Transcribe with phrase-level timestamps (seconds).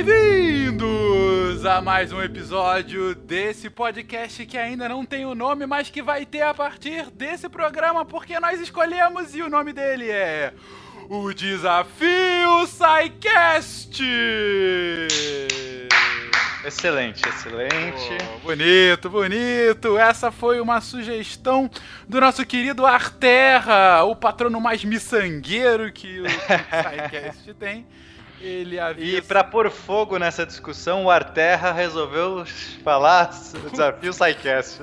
[0.00, 6.00] Bem-vindos a mais um episódio desse podcast que ainda não tem o nome, mas que
[6.00, 10.52] vai ter a partir desse programa, porque nós escolhemos e o nome dele é
[11.08, 14.04] o Desafio SciCast!
[16.64, 18.18] Excelente, excelente.
[18.36, 19.98] Oh, bonito, bonito.
[19.98, 21.68] Essa foi uma sugestão
[22.08, 27.84] do nosso querido Arterra, o patrono mais miçangueiro que o SciCast tem.
[28.40, 29.18] Ele havia...
[29.18, 32.44] E para pôr fogo nessa discussão, o Arterra resolveu
[32.84, 34.82] falar do desafio SciCast.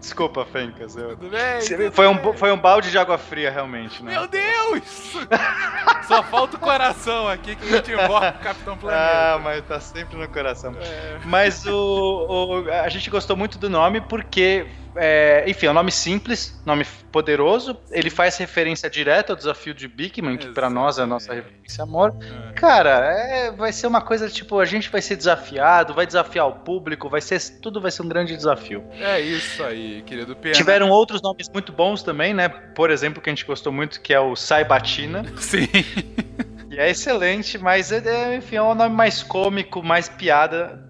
[0.00, 0.96] Desculpa, Fencas.
[0.96, 1.10] Eu...
[1.10, 1.60] Tudo bem?
[1.60, 2.30] Tudo foi, bem.
[2.30, 4.12] Um, foi um balde de água fria, realmente, né?
[4.12, 5.12] Meu Deus!
[6.06, 9.34] Só falta o coração aqui que a gente invoca o Capitão Planeta.
[9.34, 10.74] Ah, mas tá sempre no coração.
[10.80, 11.18] É.
[11.24, 14.66] Mas o, o, a gente gostou muito do nome porque
[14.96, 17.76] é, enfim, é um nome simples, nome poderoso.
[17.90, 21.84] Ele faz referência direta ao desafio de Bigman, que para nós é a nossa referência
[21.84, 22.14] amor.
[22.20, 22.52] É.
[22.52, 26.52] Cara, é, vai ser uma coisa tipo, a gente vai ser desafiado, vai desafiar o
[26.52, 28.84] público, vai ser tudo vai ser um grande desafio.
[28.92, 30.54] É isso aí, querido Pena.
[30.54, 32.48] Tiveram outros nomes muito bons também, né?
[32.48, 35.24] Por exemplo, que a gente gostou muito, que é o Saibatina.
[35.38, 35.68] Sim.
[36.70, 40.87] E é excelente, mas é, é, enfim, é um nome mais cômico, mais piada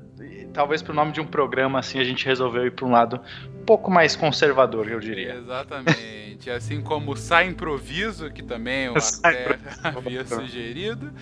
[0.58, 3.20] talvez pro nome de um programa assim a gente resolveu ir para um lado
[3.54, 5.34] um pouco mais conservador, eu diria.
[5.34, 6.50] Exatamente.
[6.50, 9.58] assim como o Sai Improviso, que também o Arthur
[9.96, 11.12] havia sugerido.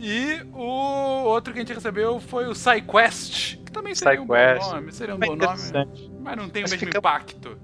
[0.00, 4.26] E o outro que a gente recebeu foi o Sai Quest, que também seria um
[4.26, 5.62] bom nome, seria um bom nome,
[6.20, 6.98] mas não tem o mesmo fica...
[6.98, 7.56] impacto.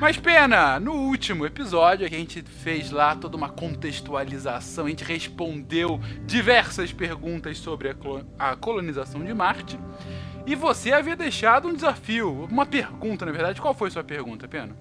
[0.00, 6.00] Mas pena, no último episódio a gente fez lá toda uma contextualização, a gente respondeu
[6.24, 7.94] diversas perguntas sobre
[8.38, 9.78] a colonização de Marte.
[10.46, 13.60] E você havia deixado um desafio, uma pergunta, na verdade.
[13.60, 14.74] Qual foi sua pergunta, Pena?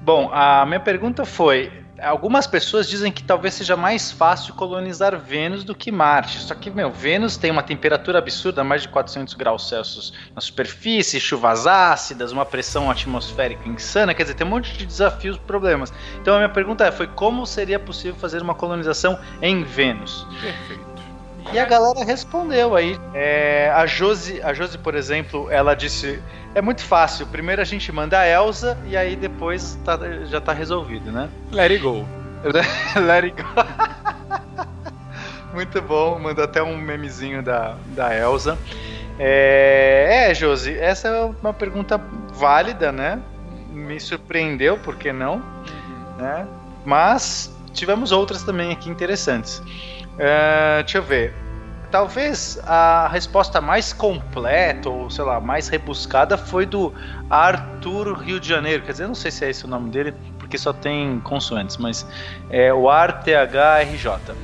[0.00, 5.64] Bom, a minha pergunta foi: algumas pessoas dizem que talvez seja mais fácil colonizar Vênus
[5.64, 6.38] do que Marte.
[6.40, 11.20] Só que, meu, Vênus tem uma temperatura absurda, mais de 400 graus Celsius na superfície,
[11.20, 14.14] chuvas ácidas, uma pressão atmosférica insana.
[14.14, 15.92] Quer dizer, tem um monte de desafios, problemas.
[16.20, 20.26] Então a minha pergunta é, foi como seria possível fazer uma colonização em Vênus?
[20.40, 20.92] Perfeito.
[21.52, 22.98] E a galera respondeu aí.
[23.12, 26.22] É, a Josi, a Josi, por exemplo, ela disse:
[26.54, 27.26] é muito fácil.
[27.26, 31.28] Primeiro a gente manda a Elsa e aí depois tá, já tá resolvido, né?
[31.50, 32.06] Let it go.
[32.96, 33.48] Let it go.
[35.54, 36.18] muito bom.
[36.18, 38.58] Manda até um memezinho da, da Elsa.
[39.18, 42.00] É, é, Josi, essa é uma pergunta
[42.34, 43.20] válida, né?
[43.70, 45.42] Me surpreendeu, por que não?
[46.18, 46.46] Né?
[46.84, 49.58] Mas tivemos outras também aqui interessantes.
[49.58, 51.41] Uh, deixa eu ver.
[51.92, 56.90] Talvez a resposta mais completa, ou sei lá, mais rebuscada foi do
[57.28, 58.82] Arthur Rio de Janeiro.
[58.82, 61.76] Quer dizer, eu não sei se é esse o nome dele, porque só tem consoantes,
[61.76, 62.06] mas
[62.48, 64.34] é o ARTHRJ.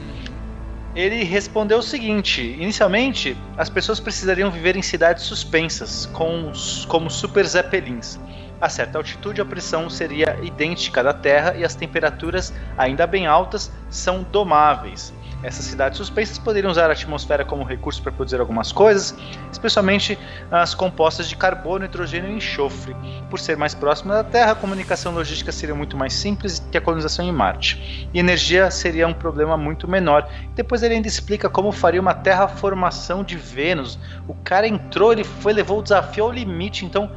[0.94, 6.53] Ele respondeu o seguinte: inicialmente, as pessoas precisariam viver em cidades suspensas, com,
[6.86, 8.20] como super zeppelins.
[8.60, 13.72] A certa altitude, a pressão seria idêntica da Terra e as temperaturas, ainda bem altas,
[13.88, 15.15] são domáveis.
[15.43, 19.15] Essas cidades suspensas poderiam usar a atmosfera como recurso para produzir algumas coisas,
[19.53, 20.19] especialmente
[20.50, 22.97] as compostas de carbono, hidrogênio e enxofre.
[23.31, 26.81] Por ser mais próxima da Terra, a comunicação logística seria muito mais simples que a
[26.81, 28.09] colonização em Marte.
[28.12, 30.28] E energia seria um problema muito menor.
[30.56, 33.97] Depois ele ainda explica como faria uma terraformação de Vênus.
[34.27, 36.84] O cara entrou, ele foi, levou o desafio ao limite.
[36.84, 37.12] Então,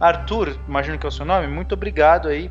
[0.00, 2.50] Arthur, imagino que é o seu nome, muito obrigado aí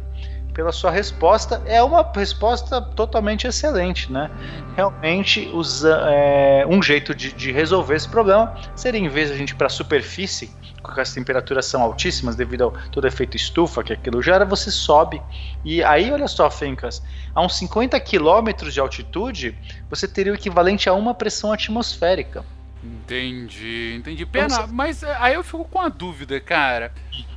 [0.59, 1.62] pela sua resposta.
[1.66, 4.30] É uma resposta totalmente excelente, né?
[4.75, 9.38] Realmente, usa, é, um jeito de, de, resolver esse problema seria, em vez de a
[9.38, 13.81] gente ir para a superfície, porque as temperaturas são altíssimas devido ao todo efeito estufa
[13.81, 15.22] que aquilo gera, você sobe.
[15.64, 17.02] E aí, olha só, Fencas,
[17.34, 19.58] a uns 50 quilômetros de altitude,
[19.90, 22.44] você teria o equivalente a uma pressão atmosférica.
[22.84, 24.26] Entendi, entendi.
[24.26, 26.91] Pena, então, mas é, aí eu fico com a dúvida, cara.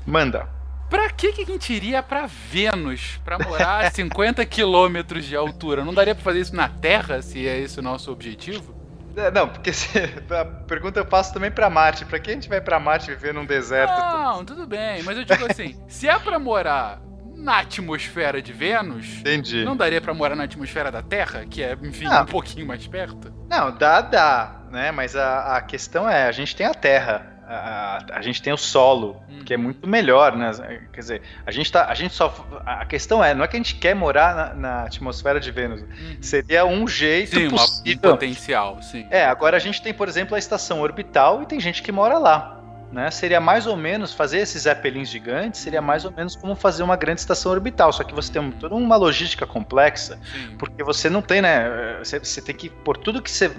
[0.05, 0.61] Manda.
[0.93, 5.83] Pra que, que a gente iria pra Vênus pra morar a 50 quilômetros de altura?
[5.87, 8.75] Não daria pra fazer isso na Terra, se é esse o nosso objetivo?
[9.17, 9.89] É, não, porque se,
[10.31, 12.05] a pergunta eu faço também pra Marte.
[12.05, 13.91] Pra que a gente vai pra Marte viver num deserto?
[13.91, 15.03] Não, tudo bem.
[15.03, 17.01] Mas eu digo assim, se é pra morar
[17.37, 19.65] na atmosfera de Vênus, Entendi.
[19.65, 22.25] não daria para morar na atmosfera da Terra, que é, enfim, não.
[22.25, 23.33] um pouquinho mais perto?
[23.49, 24.93] Não, dá, dá, né?
[24.93, 28.57] Mas a, a questão é, a gente tem a Terra a, a, gente tem o
[28.57, 29.45] solo, hum.
[29.45, 30.51] que é muito melhor, né?
[30.93, 32.35] Quer dizer, a gente tá, a gente só,
[32.65, 35.83] a questão é, não é que a gente quer morar na, na atmosfera de Vênus,
[35.83, 36.17] hum.
[36.21, 38.11] seria um jeito sim, possível.
[38.11, 39.07] um potencial, sim.
[39.11, 42.19] É, agora a gente tem, por exemplo, a estação orbital e tem gente que mora
[42.19, 42.59] lá.
[42.93, 46.83] né, seria mais ou menos fazer esses zeppelins gigantes, seria mais ou menos como fazer
[46.83, 50.57] uma grande estação orbital, só que você tem toda uma logística complexa, Sim.
[50.59, 53.51] porque você não tem, né, você, você, tem que por tudo que você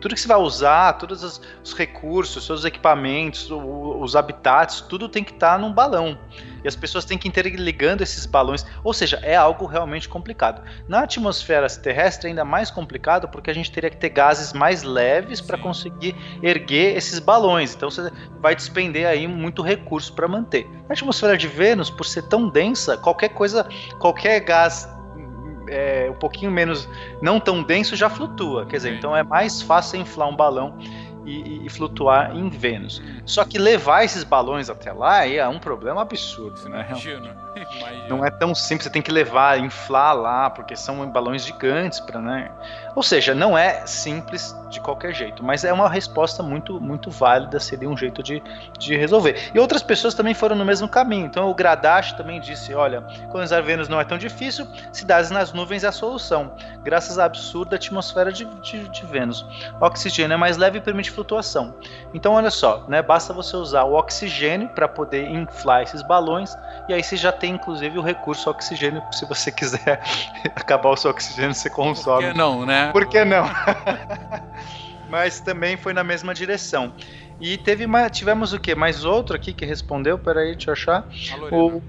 [0.00, 5.08] tudo que você vai usar, todos os, os recursos, seus equipamentos, o, os habitats, tudo
[5.08, 6.18] tem que estar tá num balão.
[6.64, 10.62] E as pessoas têm que ir interligando esses balões, ou seja, é algo realmente complicado.
[10.88, 14.82] Na atmosfera terrestre é ainda mais complicado porque a gente teria que ter gases mais
[14.82, 17.74] leves para conseguir erguer esses balões.
[17.74, 18.10] Então você
[18.40, 20.68] vai despender aí muito recurso para manter.
[20.88, 23.68] Na atmosfera de Vênus, por ser tão densa, qualquer coisa,
[24.00, 24.88] qualquer gás
[25.72, 26.88] é, um pouquinho menos,
[27.20, 28.66] não tão denso, já flutua.
[28.66, 30.78] Quer dizer, então é mais fácil inflar um balão
[31.24, 33.02] e, e, flutuar em Vênus.
[33.24, 36.86] Só que levar esses balões até lá é um problema absurdo, né?
[36.88, 37.36] Imagina.
[38.08, 42.20] Não é tão simples, você tem que levar, inflar lá, porque são balões gigantes para,
[42.20, 42.50] né?
[42.94, 47.60] Ou seja, não é simples de qualquer jeito, mas é uma resposta muito, muito válida,
[47.60, 48.42] seria um jeito de,
[48.78, 49.50] de resolver.
[49.54, 51.26] E outras pessoas também foram no mesmo caminho.
[51.26, 55.84] Então o Gradache também disse: olha, colonizar Vênus não é tão difícil, cidades nas nuvens
[55.84, 59.46] é a solução, graças à absurda atmosfera de, de, de Vênus.
[59.80, 61.74] O oxigênio é mais leve e permite flutuação.
[62.14, 63.02] Então, olha só, né?
[63.02, 66.56] Basta você usar o oxigênio para poder inflar esses balões,
[66.88, 70.00] e aí você já tem inclusive o recurso oxigênio, se você quiser
[70.54, 72.24] acabar o seu oxigênio, você consome.
[72.24, 72.90] Por que não, né?
[72.92, 73.44] Por que não?
[75.08, 76.92] Mas também foi na mesma direção.
[77.40, 78.74] E teve mais, tivemos o que?
[78.74, 80.18] Mais outro aqui que respondeu?
[80.18, 81.08] Peraí, deixa eu achar.
[81.32, 81.82] A o,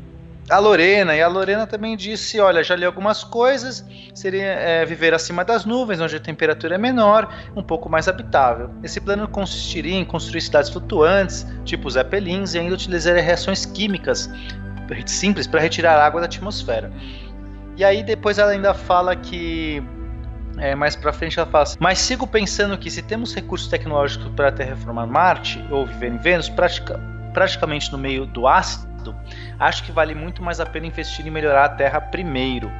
[0.50, 5.13] a Lorena, e a Lorena também disse: Olha, já li algumas coisas, seria é, viver
[5.13, 8.69] acima das nuvens, onde a temperatura é menor, um pouco mais habitável.
[8.84, 14.30] Esse plano consistiria em construir cidades flutuantes, tipo Zeppelins, e ainda utilizar reações químicas
[15.06, 16.91] simples para retirar água da atmosfera.
[17.75, 19.83] E aí depois ela ainda fala que
[20.57, 24.27] é, mais para frente ela fala assim, mas sigo pensando que se temos recursos tecnológicos
[24.35, 27.00] para terraformar Marte ou viver em Vênus, pratica,
[27.33, 29.15] praticamente no meio do ácido,
[29.59, 32.71] acho que vale muito mais a pena investir em melhorar a Terra primeiro.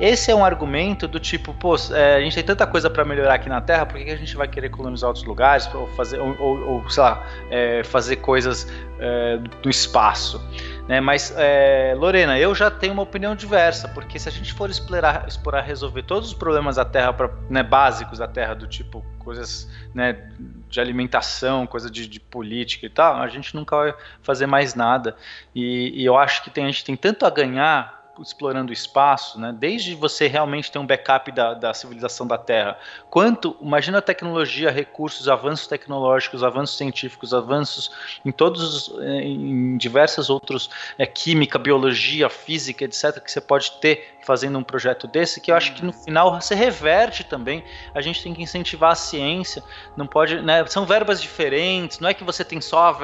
[0.00, 3.34] Esse é um argumento do tipo, pô, é, a gente tem tanta coisa para melhorar
[3.34, 6.36] aqui na Terra, por que, a gente vai querer colonizar outros lugares ou fazer, ou,
[6.38, 8.70] ou, ou sei lá, é, fazer coisas
[9.00, 10.40] é, do espaço?
[10.88, 11.00] Né?
[11.00, 15.26] Mas, é, Lorena, eu já tenho uma opinião diversa, porque se a gente for explorar,
[15.26, 19.68] explorar resolver todos os problemas da Terra, pra, né, básicos da Terra, do tipo coisas
[19.92, 20.30] né,
[20.68, 25.16] de alimentação, coisa de, de, política e tal, a gente nunca vai fazer mais nada.
[25.52, 29.38] E, e eu acho que tem, a gente tem tanto a ganhar explorando o espaço,
[29.38, 29.54] né?
[29.56, 32.78] desde você realmente ter um backup da, da civilização da Terra,
[33.10, 37.90] quanto, imagina a tecnologia, recursos, avanços tecnológicos, avanços científicos, avanços
[38.24, 44.16] em todos, eh, em diversas outros, é, química, biologia, física, etc., que você pode ter
[44.26, 47.62] fazendo um projeto desse, que eu acho que no final você reverte também.
[47.94, 49.62] A gente tem que incentivar a ciência,
[49.96, 50.66] não pode, né?
[50.66, 52.98] São verbas diferentes, não é que você tem só.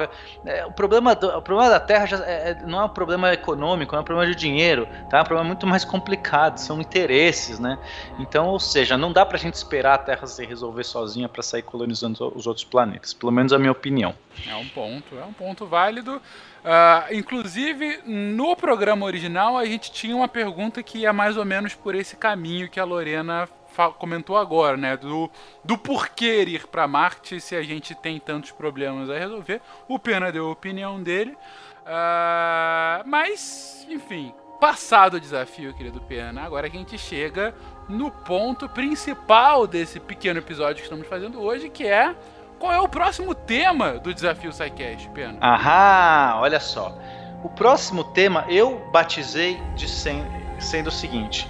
[0.45, 3.31] É, o, problema do, o problema da Terra já é, é, não é um problema
[3.31, 5.19] econômico, é um problema de dinheiro, tá?
[5.19, 7.77] É um problema muito mais complicado, são interesses, né?
[8.19, 11.61] Então, ou seja, não dá pra gente esperar a Terra se resolver sozinha para sair
[11.61, 14.15] colonizando os outros planetas, pelo menos a minha opinião.
[14.47, 16.21] É um ponto, é um ponto válido.
[16.63, 21.75] Uh, inclusive, no programa original, a gente tinha uma pergunta que ia mais ou menos
[21.75, 23.49] por esse caminho que a Lorena
[23.97, 24.95] comentou agora, né?
[24.95, 25.29] Do,
[25.63, 29.61] do porquê ir para Marte se a gente tem tantos problemas a resolver.
[29.87, 31.31] O Pena deu a opinião dele.
[31.83, 34.33] Uh, mas, enfim,
[34.63, 37.53] passado o desafio, querido Pena, agora a gente chega
[37.89, 42.15] no ponto principal desse pequeno episódio que estamos fazendo hoje, que é
[42.57, 45.37] qual é o próximo tema do desafio SciCast, Pena?
[45.41, 46.97] Aham, olha só.
[47.43, 50.23] O próximo tema eu batizei de sen
[50.57, 51.45] sendo o seguinte: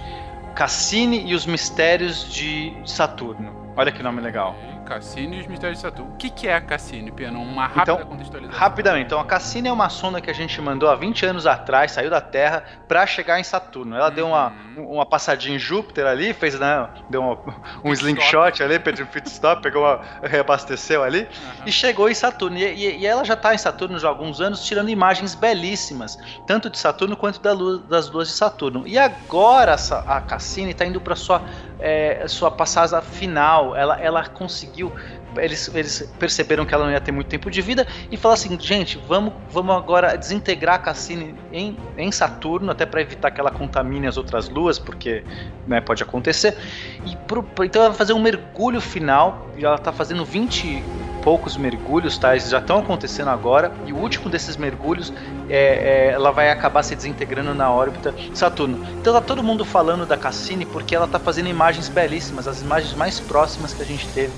[0.56, 3.72] Cassini e os mistérios de Saturno.
[3.76, 4.56] Olha que nome legal.
[4.84, 6.12] Cassini e os Mistérios de Saturno.
[6.12, 7.38] O que, que é a Cassini, Pena?
[7.38, 8.60] Uma rápida então, contextualização.
[8.60, 9.06] Rapidamente.
[9.06, 12.10] Então, a Cassini é uma sonda que a gente mandou há 20 anos atrás, saiu
[12.10, 13.96] da Terra, para chegar em Saturno.
[13.96, 14.92] Ela deu uma, uhum.
[14.92, 17.38] uma passadinha em Júpiter ali, fez né, deu uma,
[17.82, 21.62] um slingshot ali, pediu um pit stop, pegou uma, reabasteceu ali, uhum.
[21.66, 22.56] e chegou em Saturno.
[22.56, 26.18] E, e, e ela já está em Saturno já há alguns anos, tirando imagens belíssimas,
[26.46, 28.86] tanto de Saturno quanto da lua, das luas de Saturno.
[28.86, 29.76] E agora
[30.06, 31.42] a Cassini está indo para sua
[31.84, 33.76] é, sua passagem final.
[33.76, 34.90] Ela, ela conseguiu.
[35.36, 38.58] Eles, eles perceberam que ela não ia ter muito tempo de vida e falaram assim:
[38.58, 43.50] gente, vamos, vamos agora desintegrar a Cassini em, em Saturno, até para evitar que ela
[43.50, 45.22] contamine as outras luas, porque
[45.66, 46.56] né, pode acontecer.
[47.04, 49.46] E pro, então ela vai fazer um mergulho final.
[49.58, 50.82] E ela está fazendo 20
[51.24, 52.32] poucos mergulhos, tá?
[52.32, 53.72] Eles já estão acontecendo agora.
[53.86, 55.12] E o último desses mergulhos,
[55.48, 58.86] é, é, ela vai acabar se desintegrando na órbita Saturno.
[59.00, 62.94] Então tá todo mundo falando da Cassini porque ela tá fazendo imagens belíssimas, as imagens
[62.94, 64.32] mais próximas que a gente teve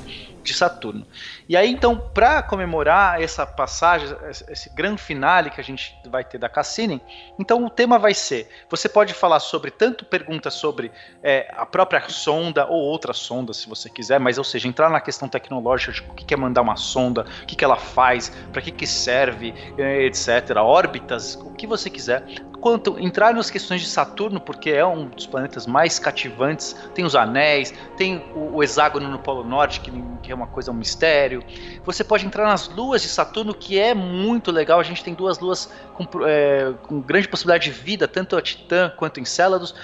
[0.46, 1.06] de Saturno.
[1.48, 4.08] E aí, então, para comemorar essa passagem,
[4.48, 7.02] esse grande finale que a gente vai ter da Cassini,
[7.38, 10.90] então o tema vai ser: você pode falar sobre tanto perguntas sobre
[11.22, 15.00] é, a própria sonda ou outras sondas, se você quiser, mas ou seja, entrar na
[15.00, 18.62] questão tecnológica de o que é mandar uma sonda, o que, que ela faz, para
[18.62, 22.25] que, que serve, é, etc., órbitas, que você quiser
[22.60, 27.14] quanto entrar nas questões de Saturno, porque é um dos planetas mais cativantes, tem os
[27.14, 31.44] anéis, tem o, o hexágono no Polo Norte, que, que, é uma coisa, um mistério.
[31.84, 34.80] Você pode entrar nas luas de Saturno, que é muito legal.
[34.80, 38.92] A gente tem duas luas com, é, com grande possibilidade de vida, tanto a Titã
[38.96, 39.75] quanto Encélados.